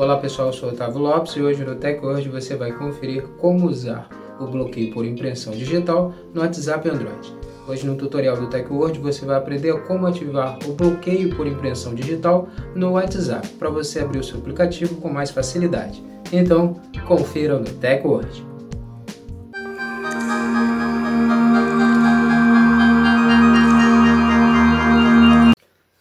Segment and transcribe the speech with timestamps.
[0.00, 4.08] Olá pessoal, eu sou Otávio Lopes e hoje no TechWord você vai conferir como usar
[4.40, 7.36] o bloqueio por impressão digital no WhatsApp Android.
[7.68, 12.48] Hoje no tutorial do TechWord você vai aprender como ativar o bloqueio por impressão digital
[12.74, 16.02] no WhatsApp para você abrir o seu aplicativo com mais facilidade.
[16.32, 18.49] Então, confira no TechWord.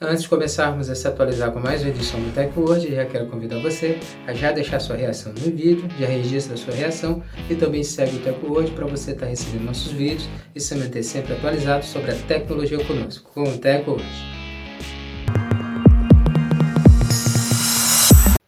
[0.09, 3.27] Antes de começarmos a se atualizar com mais uma edição do Tech Word, já quero
[3.27, 7.83] convidar você a já deixar sua reação no vídeo, já registra sua reação e também
[7.83, 11.33] segue o Tech Word para você estar tá recebendo nossos vídeos e se manter sempre
[11.33, 14.03] atualizado sobre a tecnologia conosco, com o Tech Word.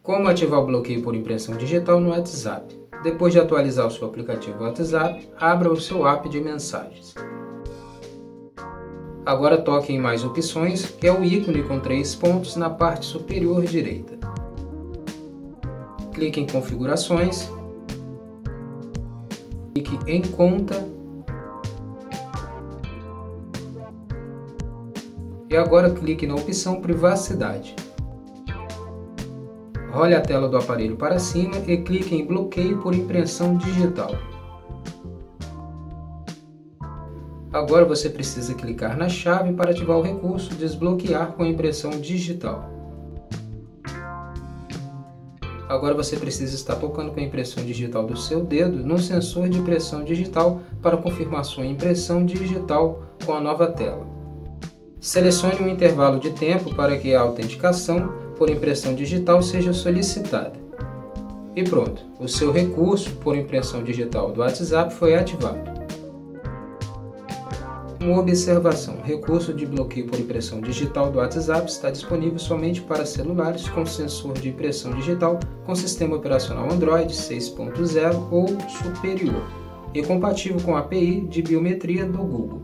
[0.01, 2.75] Como ativar o bloqueio por impressão digital no WhatsApp?
[3.03, 7.13] Depois de atualizar o seu aplicativo WhatsApp, abra o seu app de mensagens.
[9.25, 13.63] Agora toque em mais opções, que é o ícone com três pontos na parte superior
[13.63, 14.17] direita.
[16.11, 17.51] Clique em configurações,
[19.73, 20.87] clique em conta
[25.49, 27.75] e agora clique na opção privacidade.
[29.91, 34.11] Role a tela do aparelho para cima e clique em bloqueio por impressão digital.
[37.53, 42.69] Agora você precisa clicar na chave para ativar o recurso Desbloquear com impressão digital.
[45.67, 49.57] Agora você precisa estar tocando com a impressão digital do seu dedo no sensor de
[49.57, 54.05] impressão digital para confirmar sua impressão digital com a nova tela.
[54.99, 60.53] Selecione um intervalo de tempo para que a autenticação por impressão digital seja solicitada.
[61.53, 65.80] E pronto, o seu recurso por impressão digital do WhatsApp foi ativado.
[68.01, 73.05] Uma observação: o recurso de bloqueio por impressão digital do WhatsApp está disponível somente para
[73.05, 79.43] celulares com sensor de impressão digital com sistema operacional Android 6.0 ou superior
[79.93, 82.61] e compatível com a API de biometria do Google.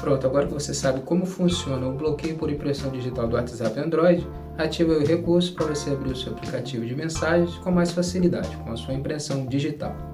[0.00, 4.28] Pronto, agora que você sabe como funciona o bloqueio por impressão digital do WhatsApp Android,
[4.58, 8.70] ative o recurso para você abrir o seu aplicativo de mensagens com mais facilidade, com
[8.70, 10.11] a sua impressão digital.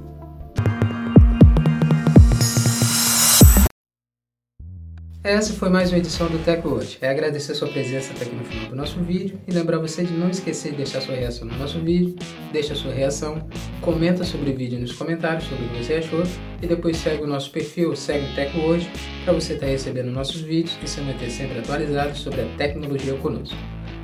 [5.28, 6.96] Essa foi mais uma edição do Tech Watch.
[7.02, 10.14] É agradecer sua presença até aqui no final do nosso vídeo e lembrar você de
[10.14, 12.16] não esquecer de deixar sua reação no nosso vídeo,
[12.50, 13.46] deixa sua reação,
[13.82, 16.22] comenta sobre o vídeo nos comentários sobre o que você achou
[16.62, 18.90] e depois segue o nosso perfil, segue o Tech Watch
[19.22, 23.12] para você estar tá recebendo nossos vídeos e se manter sempre atualizado sobre a tecnologia
[23.18, 23.54] conosco.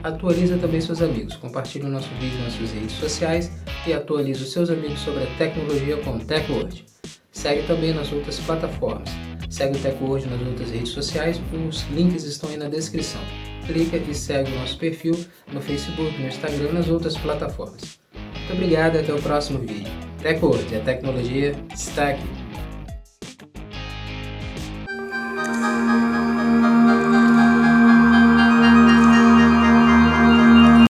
[0.03, 3.51] Atualiza também seus amigos, compartilhe o nosso vídeo nas suas redes sociais
[3.87, 6.85] e atualize os seus amigos sobre a tecnologia com o Tech Watch.
[7.33, 9.34] Segue também nas outras plataformas.
[9.55, 13.21] Segue o TecWord nas outras redes sociais, os links estão aí na descrição.
[13.69, 15.17] Clica e segue o nosso perfil
[15.53, 18.01] no Facebook, no Instagram e nas outras plataformas.
[18.13, 19.93] Muito obrigado e até o próximo vídeo.
[20.21, 22.44] TecWord, a tecnologia está aqui.